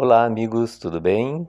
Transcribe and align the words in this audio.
Olá, 0.00 0.24
amigos, 0.24 0.78
tudo 0.78 1.00
bem? 1.00 1.48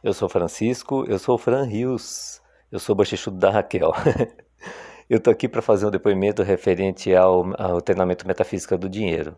Eu 0.00 0.14
sou 0.14 0.28
Francisco, 0.28 1.04
eu 1.08 1.18
sou 1.18 1.36
Fran 1.36 1.64
Rios, 1.64 2.40
eu 2.70 2.78
sou 2.78 2.94
bochechudo 2.94 3.36
da 3.36 3.50
Raquel. 3.50 3.90
eu 5.10 5.18
tô 5.18 5.28
aqui 5.28 5.48
para 5.48 5.60
fazer 5.60 5.86
um 5.86 5.90
depoimento 5.90 6.44
referente 6.44 7.12
ao, 7.12 7.52
ao 7.60 7.82
treinamento 7.82 8.28
metafísica 8.28 8.78
do 8.78 8.88
dinheiro. 8.88 9.36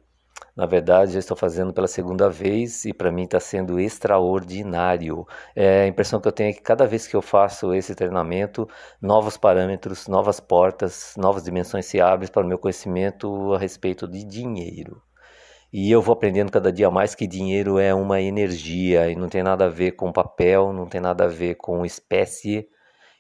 Na 0.55 0.67
verdade, 0.67 1.15
eu 1.15 1.19
estou 1.19 1.35
fazendo 1.35 1.73
pela 1.73 1.89
segunda 1.89 2.29
vez 2.29 2.85
e 2.85 2.93
para 2.93 3.11
mim 3.11 3.23
está 3.23 3.41
sendo 3.41 3.81
extraordinário. 3.81 5.27
É, 5.57 5.85
a 5.85 5.87
impressão 5.87 6.21
que 6.21 6.29
eu 6.29 6.33
tenho 6.33 6.51
é 6.51 6.53
que 6.53 6.61
cada 6.61 6.87
vez 6.87 7.07
que 7.07 7.17
eu 7.17 7.23
faço 7.23 7.73
esse 7.73 7.95
treinamento, 7.95 8.69
novos 9.01 9.39
parâmetros, 9.39 10.09
novas 10.09 10.41
portas, 10.41 11.15
novas 11.17 11.43
dimensões 11.43 11.87
se 11.87 12.03
abrem 12.03 12.31
para 12.31 12.45
o 12.45 12.47
meu 12.47 12.59
conhecimento 12.59 13.55
a 13.55 13.59
respeito 13.59 14.07
de 14.07 14.23
dinheiro. 14.23 15.01
E 15.73 15.91
eu 15.91 16.03
vou 16.03 16.13
aprendendo 16.13 16.53
cada 16.53 16.71
dia 16.71 16.91
mais 16.91 17.15
que 17.15 17.27
dinheiro 17.27 17.79
é 17.79 17.95
uma 17.95 18.21
energia 18.21 19.11
e 19.11 19.17
não 19.17 19.29
tem 19.29 19.43
nada 19.43 19.65
a 19.65 19.69
ver 19.71 19.93
com 19.93 20.13
papel, 20.13 20.73
não 20.73 20.87
tem 20.87 21.01
nada 21.01 21.25
a 21.25 21.29
ver 21.29 21.55
com 21.55 21.85
espécie 21.85 22.69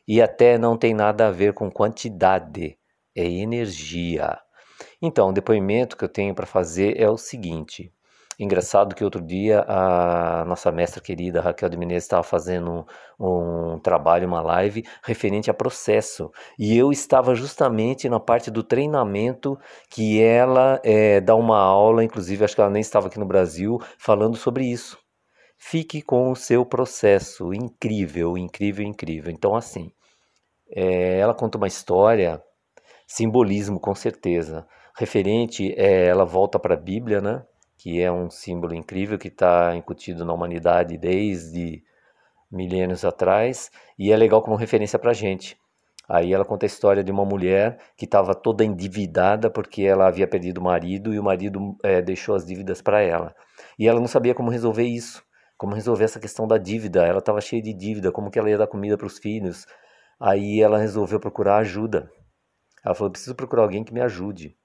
e 0.06 0.20
até 0.20 0.58
não 0.58 0.76
tem 0.76 0.92
nada 0.92 1.28
a 1.28 1.30
ver 1.30 1.54
com 1.54 1.70
quantidade, 1.70 2.78
é 3.16 3.24
energia. 3.24 4.38
Então, 5.00 5.30
o 5.30 5.32
depoimento 5.32 5.96
que 5.96 6.04
eu 6.04 6.08
tenho 6.08 6.34
para 6.34 6.46
fazer 6.46 7.00
é 7.00 7.08
o 7.08 7.16
seguinte: 7.16 7.90
Engraçado 8.38 8.94
que 8.94 9.04
outro 9.04 9.20
dia 9.20 9.64
a 9.68 10.44
nossa 10.46 10.72
mestra 10.72 11.00
querida 11.00 11.40
Raquel 11.40 11.68
de 11.68 11.76
Menezes 11.76 12.04
estava 12.04 12.22
fazendo 12.22 12.86
um, 13.20 13.74
um, 13.74 13.78
trabalho, 13.78 14.26
uma 14.26 14.40
live 14.40 14.84
referente 15.04 15.50
a 15.50 15.54
processo. 15.54 16.30
E 16.58 16.76
eu 16.76 16.90
estava 16.90 17.34
justamente 17.34 18.08
na 18.08 18.18
parte 18.18 18.50
do 18.50 18.62
treinamento 18.62 19.58
que 19.90 20.20
ela 20.22 20.80
é, 20.82 21.20
dá 21.20 21.34
uma 21.34 21.58
aula, 21.58 22.02
inclusive 22.02 22.44
acho 22.44 22.54
que 22.54 22.60
ela 22.60 22.70
nem 22.70 22.80
estava 22.80 23.08
aqui 23.08 23.18
no 23.18 23.26
Brasil, 23.26 23.78
falando 23.98 24.36
sobre 24.36 24.64
isso. 24.64 24.98
Fique 25.58 26.02
com 26.02 26.30
o 26.30 26.36
seu 26.36 26.64
processo. 26.66 27.52
Incrível, 27.52 28.36
incrível, 28.36 28.84
incrível. 28.84 29.30
Então, 29.30 29.54
assim, 29.54 29.92
é, 30.74 31.18
ela 31.18 31.34
conta 31.34 31.58
uma 31.58 31.68
história, 31.68 32.42
simbolismo 33.06 33.78
com 33.78 33.94
certeza. 33.94 34.66
Referente, 34.96 35.72
é, 35.76 36.06
ela 36.06 36.24
volta 36.24 36.58
para 36.58 36.74
a 36.74 36.76
Bíblia, 36.80 37.20
né? 37.20 37.44
Que 37.82 38.00
é 38.00 38.12
um 38.12 38.30
símbolo 38.30 38.72
incrível 38.74 39.18
que 39.18 39.26
está 39.26 39.74
incutido 39.74 40.24
na 40.24 40.32
humanidade 40.32 40.96
desde 40.96 41.82
milênios 42.48 43.04
atrás 43.04 43.72
e 43.98 44.12
é 44.12 44.16
legal 44.16 44.40
como 44.40 44.54
referência 44.54 45.00
para 45.00 45.10
a 45.10 45.14
gente. 45.14 45.58
Aí 46.08 46.32
ela 46.32 46.44
conta 46.44 46.64
a 46.64 46.68
história 46.68 47.02
de 47.02 47.10
uma 47.10 47.24
mulher 47.24 47.78
que 47.96 48.04
estava 48.04 48.36
toda 48.36 48.64
endividada 48.64 49.50
porque 49.50 49.82
ela 49.82 50.06
havia 50.06 50.28
perdido 50.28 50.58
o 50.58 50.62
marido 50.62 51.12
e 51.12 51.18
o 51.18 51.24
marido 51.24 51.76
é, 51.82 52.00
deixou 52.00 52.36
as 52.36 52.46
dívidas 52.46 52.80
para 52.80 53.02
ela. 53.02 53.34
E 53.76 53.88
ela 53.88 53.98
não 53.98 54.06
sabia 54.06 54.32
como 54.32 54.48
resolver 54.48 54.84
isso, 54.84 55.20
como 55.58 55.74
resolver 55.74 56.04
essa 56.04 56.20
questão 56.20 56.46
da 56.46 56.58
dívida. 56.58 57.04
Ela 57.04 57.18
estava 57.18 57.40
cheia 57.40 57.62
de 57.62 57.74
dívida, 57.74 58.12
como 58.12 58.30
que 58.30 58.38
ela 58.38 58.48
ia 58.48 58.58
dar 58.58 58.68
comida 58.68 58.96
para 58.96 59.08
os 59.08 59.18
filhos. 59.18 59.66
Aí 60.20 60.60
ela 60.60 60.78
resolveu 60.78 61.18
procurar 61.18 61.56
ajuda. 61.56 62.08
Ela 62.84 62.94
falou: 62.94 63.10
preciso 63.10 63.34
procurar 63.34 63.64
alguém 63.64 63.82
que 63.82 63.92
me 63.92 64.00
ajude. 64.00 64.56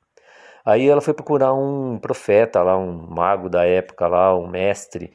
Aí 0.68 0.90
ela 0.90 1.00
foi 1.00 1.14
procurar 1.14 1.54
um 1.54 1.98
profeta 1.98 2.62
lá, 2.62 2.78
um 2.78 3.08
mago 3.10 3.50
da 3.50 3.66
época 3.66 4.06
lá, 4.06 4.38
um 4.38 4.50
mestre, 4.50 5.14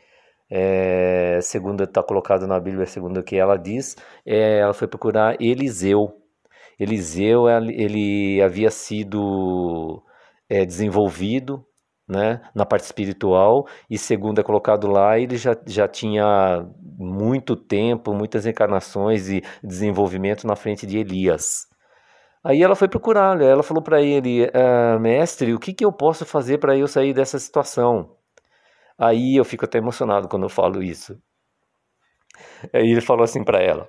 é, 0.50 1.38
segundo 1.42 1.84
está 1.84 2.02
colocado 2.02 2.46
na 2.46 2.58
Bíblia, 2.58 2.86
segundo 2.86 3.18
o 3.20 3.22
que 3.22 3.36
ela 3.36 3.58
diz, 3.58 3.94
é, 4.24 4.60
ela 4.60 4.72
foi 4.72 4.88
procurar 4.88 5.36
Eliseu. 5.38 6.08
Eliseu, 6.80 7.48
ele 7.68 8.40
havia 8.42 8.70
sido 8.70 10.02
é, 10.48 10.64
desenvolvido 10.64 11.62
né, 12.08 12.40
na 12.54 12.64
parte 12.64 12.84
espiritual 12.84 13.66
e 13.90 13.98
segundo 13.98 14.40
é 14.40 14.42
colocado 14.42 14.86
lá, 14.86 15.18
ele 15.18 15.36
já, 15.36 15.54
já 15.66 15.86
tinha 15.86 16.66
muito 16.98 17.56
tempo, 17.56 18.14
muitas 18.14 18.46
encarnações 18.46 19.28
e 19.28 19.42
desenvolvimento 19.62 20.46
na 20.46 20.56
frente 20.56 20.86
de 20.86 20.96
Elias. 20.96 21.70
Aí 22.44 22.62
ela 22.62 22.74
foi 22.74 22.88
procurar, 22.88 23.36
né? 23.36 23.46
ela 23.46 23.62
falou 23.62 23.82
para 23.82 24.02
ele, 24.02 24.50
ah, 24.52 24.98
mestre, 24.98 25.54
o 25.54 25.60
que, 25.60 25.72
que 25.72 25.84
eu 25.84 25.92
posso 25.92 26.26
fazer 26.26 26.58
para 26.58 26.76
eu 26.76 26.88
sair 26.88 27.14
dessa 27.14 27.38
situação? 27.38 28.16
Aí 28.98 29.36
eu 29.36 29.44
fico 29.44 29.64
até 29.64 29.78
emocionado 29.78 30.28
quando 30.28 30.44
eu 30.44 30.48
falo 30.48 30.82
isso. 30.82 31.20
Aí 32.72 32.90
ele 32.90 33.00
falou 33.00 33.24
assim 33.24 33.44
para 33.44 33.62
ela: 33.62 33.88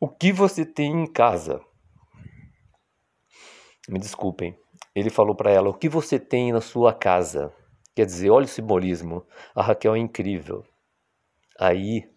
O 0.00 0.08
que 0.08 0.32
você 0.32 0.64
tem 0.64 0.92
em 0.92 1.06
casa? 1.06 1.60
Me 3.88 3.98
desculpem. 3.98 4.56
Ele 4.94 5.10
falou 5.10 5.34
para 5.34 5.50
ela: 5.50 5.68
O 5.68 5.74
que 5.74 5.88
você 5.88 6.18
tem 6.18 6.52
na 6.52 6.60
sua 6.60 6.92
casa? 6.92 7.52
Quer 7.94 8.06
dizer, 8.06 8.30
olha 8.30 8.44
o 8.44 8.48
simbolismo. 8.48 9.24
A 9.54 9.62
Raquel 9.62 9.94
é 9.94 9.98
incrível. 9.98 10.64
Aí 11.58 12.08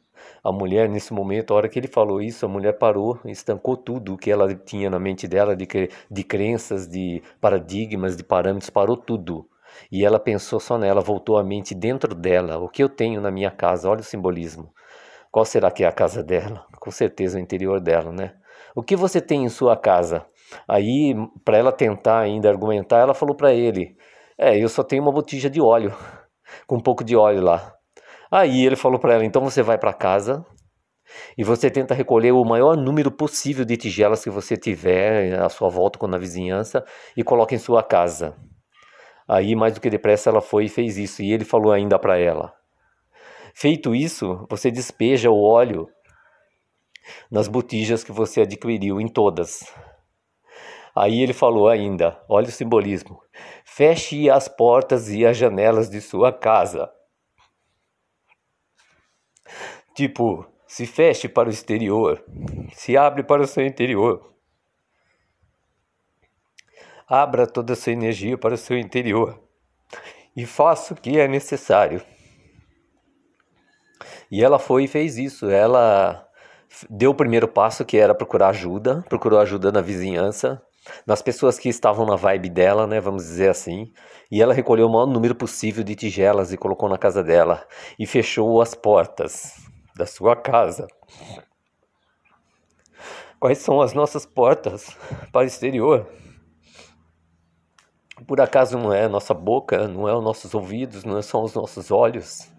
a 0.44 0.52
mulher, 0.52 0.88
nesse 0.90 1.14
momento, 1.14 1.54
a 1.54 1.58
hora 1.58 1.70
que 1.70 1.80
ele 1.80 1.88
falou 1.88 2.22
isso, 2.22 2.46
a 2.46 2.50
mulher 2.50 2.74
parou, 2.78 3.20
estancou 3.26 3.76
tudo 3.76 4.14
o 4.14 4.18
que 4.18 4.32
ela 4.32 4.54
tinha 4.54 4.90
na 4.90 5.00
mente 5.00 5.28
dela 5.28 5.56
de, 5.56 5.68
de 6.10 6.24
crenças, 6.24 6.88
de 6.88 7.22
paradigmas, 7.42 8.16
de 8.16 8.24
parâmetros, 8.24 8.70
parou 8.70 8.98
tudo. 8.98 9.48
E 9.92 10.06
ela 10.06 10.20
pensou 10.20 10.60
só 10.60 10.78
nela, 10.78 11.02
voltou 11.02 11.38
a 11.38 11.44
mente 11.44 11.76
dentro 11.76 12.16
dela. 12.16 12.58
O 12.58 12.70
que 12.70 12.84
eu 12.84 12.90
tenho 12.90 13.22
na 13.22 13.32
minha 13.32 13.52
casa? 13.52 13.90
Olha 13.90 14.02
o 14.02 14.04
simbolismo. 14.04 14.74
Qual 15.32 15.46
será 15.46 15.70
que 15.70 15.84
é 15.84 15.88
a 15.88 15.92
casa 15.92 16.24
dela? 16.24 16.66
Com 16.80 16.90
certeza 16.92 17.38
o 17.38 17.42
interior 17.42 17.80
dela, 17.80 18.12
né? 18.12 18.34
O 18.76 18.82
que 18.84 18.96
você 18.96 19.22
tem 19.22 19.44
em 19.44 19.50
sua 19.50 19.76
casa? 19.76 20.26
Aí, 20.68 21.14
para 21.44 21.58
ela 21.58 21.72
tentar 21.72 22.20
ainda 22.20 22.50
argumentar, 22.50 23.00
ela 23.00 23.14
falou 23.14 23.36
para 23.36 23.54
ele: 23.54 23.98
É, 24.38 24.58
eu 24.58 24.70
só 24.70 24.84
tenho 24.84 25.04
uma 25.04 25.12
botija 25.12 25.50
de 25.50 25.62
óleo, 25.62 25.94
com 26.66 26.78
um 26.78 26.82
pouco 26.82 27.04
de 27.04 27.16
óleo 27.16 27.42
lá. 27.42 27.77
Aí 28.32 28.66
ele 28.66 28.76
falou 28.76 29.00
para 29.00 29.14
ela: 29.14 29.26
então 29.26 29.42
você 29.42 29.62
vai 29.62 29.78
para 29.78 29.94
casa 29.94 30.46
e 31.38 31.44
você 31.44 31.70
tenta 31.70 31.94
recolher 31.94 32.32
o 32.32 32.44
maior 32.44 32.76
número 32.76 33.10
possível 33.10 33.64
de 33.64 33.78
tigelas 33.78 34.24
que 34.24 34.30
você 34.30 34.58
tiver 34.58 35.40
à 35.40 35.50
sua 35.50 35.70
volta 35.70 35.98
com 35.98 36.08
na 36.08 36.18
vizinhança 36.18 36.84
e 37.16 37.24
coloca 37.24 37.56
em 37.56 37.58
sua 37.58 37.82
casa. 37.82 38.36
Aí, 39.28 39.56
mais 39.56 39.74
do 39.74 39.82
que 39.82 39.90
depressa, 39.90 40.30
ela 40.30 40.42
foi 40.42 40.66
e 40.66 40.70
fez 40.70 40.98
isso. 40.98 41.22
E 41.22 41.32
ele 41.34 41.46
falou 41.46 41.72
ainda 41.72 41.98
para 41.98 42.18
ela: 42.18 42.54
Feito 43.54 43.96
isso, 43.96 44.46
você 44.50 44.70
despeja 44.70 45.30
o 45.30 45.42
óleo 45.42 45.88
nas 47.32 47.48
botijas 47.48 48.04
que 48.04 48.12
você 48.12 48.42
adquiriu, 48.42 49.00
em 49.00 49.08
todas. 49.08 49.74
Aí 50.96 51.22
ele 51.22 51.34
falou 51.34 51.70
ainda: 51.70 52.22
olha 52.28 52.48
o 52.48 52.52
simbolismo. 52.52 53.22
Feche 53.66 54.30
as 54.30 54.48
portas 54.48 55.10
e 55.10 55.26
as 55.26 55.38
janelas 55.38 55.90
de 55.90 56.02
sua 56.02 56.34
casa 56.34 56.90
Tipo, 59.98 60.46
se 60.68 60.86
feche 60.86 61.28
para 61.28 61.50
o 61.50 61.52
exterior, 61.52 62.24
se 62.72 62.96
abre 62.96 63.24
para 63.24 63.42
o 63.42 63.48
seu 63.48 63.66
interior. 63.66 64.32
Abra 67.08 67.48
toda 67.48 67.74
a 67.74 67.76
sua 67.76 67.94
energia 67.94 68.38
para 68.38 68.54
o 68.54 68.58
seu 68.60 68.78
interior 68.78 69.42
e 70.36 70.46
faça 70.46 70.94
o 70.94 70.98
que 70.98 71.20
é 71.20 71.28
necessário. 71.28 72.04
E 74.30 74.44
ela 74.44 74.60
foi 74.60 74.84
e 74.84 74.88
fez 74.88 75.18
isso. 75.18 75.50
Ela 75.50 76.30
deu 76.88 77.10
o 77.10 77.16
primeiro 77.16 77.48
passo 77.48 77.84
que 77.84 77.98
era 77.98 78.14
procurar 78.14 78.50
ajuda, 78.50 79.04
procurou 79.10 79.40
ajuda 79.40 79.72
na 79.72 79.82
vizinhança, 79.82 80.62
nas 81.08 81.24
pessoas 81.24 81.58
que 81.58 81.70
estavam 81.70 82.06
na 82.06 82.16
vibe 82.16 82.52
dela, 82.52 82.86
né, 82.86 83.02
vamos 83.02 83.24
dizer 83.24 83.50
assim, 83.50 83.92
e 84.30 84.44
ela 84.44 84.54
recolheu 84.54 84.86
o 84.86 84.94
maior 84.94 85.08
número 85.08 85.34
possível 85.34 85.84
de 85.84 85.96
tigelas 85.96 86.54
e 86.54 86.58
colocou 86.58 86.88
na 86.88 87.00
casa 87.00 87.24
dela 87.24 87.66
e 87.98 88.06
fechou 88.06 88.62
as 88.62 88.76
portas 88.76 89.66
da 89.98 90.06
sua 90.06 90.36
casa. 90.36 90.88
Quais 93.40 93.58
são 93.58 93.82
as 93.82 93.94
nossas 93.94 94.26
portas 94.26 94.96
para 95.32 95.42
o 95.42 95.48
exterior? 95.48 96.08
Por 98.26 98.42
acaso 98.42 98.78
não 98.78 98.92
é 98.94 99.06
a 99.06 99.10
nossa 99.10 99.34
boca, 99.34 99.88
não 99.88 100.08
é 100.08 100.16
os 100.16 100.24
nossos 100.24 100.56
ouvidos, 100.56 101.04
não 101.04 101.22
são 101.22 101.44
os 101.44 101.54
nossos 101.54 101.92
olhos? 101.92 102.52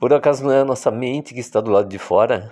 Por 0.00 0.14
acaso 0.14 0.44
não 0.44 0.52
é 0.52 0.60
a 0.60 0.64
nossa 0.64 0.90
mente 0.90 1.34
que 1.34 1.40
está 1.40 1.60
do 1.60 1.70
lado 1.70 1.88
de 1.88 1.98
fora? 1.98 2.50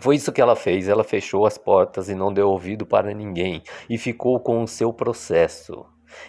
Foi 0.00 0.16
isso 0.16 0.32
que 0.32 0.40
ela 0.40 0.56
fez, 0.56 0.88
ela 0.88 1.04
fechou 1.04 1.46
as 1.46 1.58
portas 1.58 2.08
e 2.08 2.14
não 2.14 2.32
deu 2.32 2.48
ouvido 2.48 2.86
para 2.86 3.12
ninguém 3.12 3.62
e 3.88 3.98
ficou 3.98 4.40
com 4.40 4.62
o 4.62 4.68
seu 4.68 4.92
processo. 4.92 5.84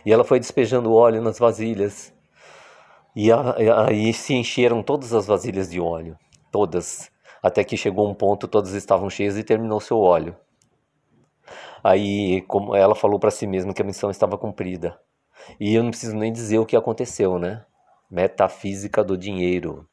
E 0.06 0.12
ela 0.12 0.24
foi 0.24 0.40
despejando 0.40 0.94
óleo 0.94 1.22
nas 1.22 1.40
vasilhas 1.40 2.17
e 3.20 3.32
aí 3.32 4.14
se 4.14 4.36
encheram 4.36 4.84
todas 4.84 5.12
as 5.12 5.26
vasilhas 5.26 5.72
de 5.72 5.82
óleo, 5.82 6.16
todas, 6.52 7.12
até 7.42 7.64
que 7.64 7.76
chegou 7.76 8.08
um 8.08 8.14
ponto, 8.14 8.48
todas 8.48 8.74
estavam 8.74 9.10
cheias 9.10 9.36
e 9.40 9.44
terminou 9.44 9.80
seu 9.80 10.00
óleo. 10.00 10.38
Aí, 11.84 12.42
como 12.44 12.76
ela 12.76 12.94
falou 12.94 13.20
para 13.20 13.32
si 13.32 13.48
mesma 13.48 13.74
que 13.74 13.82
a 13.82 13.86
missão 13.86 14.12
estava 14.12 14.38
cumprida. 14.38 15.02
E 15.60 15.74
eu 15.74 15.82
não 15.82 15.90
preciso 15.90 16.16
nem 16.16 16.32
dizer 16.32 16.60
o 16.60 16.66
que 16.66 16.76
aconteceu, 16.76 17.40
né? 17.40 17.66
Metafísica 18.08 19.04
do 19.04 19.18
dinheiro. 19.18 19.90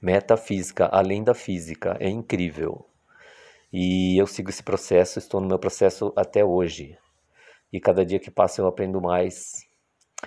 Metafísica, 0.00 0.88
além 0.90 1.22
da 1.22 1.34
física, 1.34 1.94
é 2.00 2.08
incrível. 2.08 2.86
E 3.70 4.16
eu 4.18 4.26
sigo 4.26 4.48
esse 4.48 4.62
processo, 4.62 5.18
estou 5.18 5.42
no 5.42 5.46
meu 5.46 5.58
processo 5.58 6.10
até 6.16 6.42
hoje. 6.42 6.96
E 7.70 7.78
cada 7.78 8.02
dia 8.02 8.18
que 8.18 8.30
passa 8.30 8.62
eu 8.62 8.66
aprendo 8.66 8.98
mais 8.98 9.67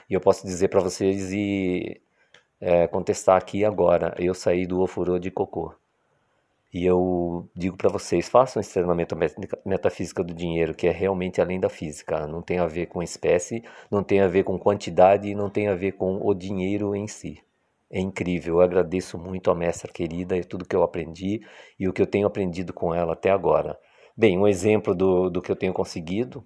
e 0.10 0.14
eu 0.14 0.22
posso 0.22 0.46
dizer 0.46 0.70
para 0.70 0.82
vocês 0.82 1.32
e 1.32 2.02
é, 2.60 2.88
contestar 2.88 3.38
aqui 3.38 3.66
agora. 3.66 4.14
Eu 4.18 4.34
saí 4.34 4.66
do 4.66 4.82
ofurô 4.82 5.20
de 5.20 5.32
cocô. 5.32 5.74
E 6.74 6.86
eu 6.86 7.50
digo 7.54 7.76
para 7.76 7.90
vocês, 7.90 8.30
façam 8.30 8.62
esse 8.62 8.74
treinamento 8.74 9.16
metafísica 9.66 10.24
do 10.24 10.34
dinheiro, 10.34 10.74
que 10.74 10.88
é 10.88 10.92
realmente 10.92 11.42
além 11.42 11.60
da 11.60 11.70
física. 11.70 12.26
Não 12.28 12.42
tem 12.42 12.60
a 12.60 12.66
ver 12.66 12.86
com 12.86 13.04
espécie, 13.04 13.62
não 13.92 14.04
tem 14.04 14.22
a 14.22 14.28
ver 14.28 14.44
com 14.46 14.58
quantidade, 14.58 15.36
não 15.36 15.50
tem 15.50 15.68
a 15.68 15.76
ver 15.76 15.94
com 15.94 16.26
o 16.26 16.34
dinheiro 16.34 16.96
em 16.96 17.08
si. 17.08 17.44
É 17.90 18.00
incrível, 18.00 18.56
eu 18.56 18.62
agradeço 18.62 19.18
muito 19.18 19.52
a 19.52 19.56
mestra 19.56 19.92
querida 19.92 20.38
e 20.38 20.46
tudo 20.46 20.66
que 20.66 20.74
eu 20.74 20.82
aprendi 20.82 21.42
e 21.78 21.90
o 21.90 21.94
que 21.94 22.02
eu 22.02 22.08
tenho 22.08 22.26
aprendido 22.26 22.72
com 22.72 22.96
ela 22.96 23.14
até 23.14 23.30
agora. 23.30 23.78
Bem, 24.16 24.38
um 24.38 24.48
exemplo 24.48 24.96
do, 24.96 25.30
do 25.30 25.42
que 25.42 25.52
eu 25.52 25.58
tenho 25.58 25.74
conseguido. 25.74 26.46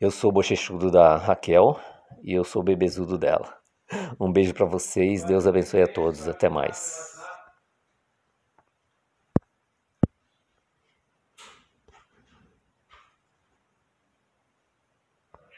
Eu 0.00 0.12
sou 0.12 0.30
bochechudo 0.30 0.92
da 0.92 1.16
Raquel 1.16 1.76
e 2.22 2.32
eu 2.32 2.44
sou 2.44 2.62
bebezudo 2.62 3.18
dela. 3.18 3.52
Um 4.20 4.30
beijo 4.30 4.54
para 4.54 4.64
vocês, 4.64 5.24
Deus 5.24 5.44
abençoe 5.44 5.82
a 5.82 5.92
todos, 5.92 6.28
até 6.28 6.48
mais. 6.48 7.17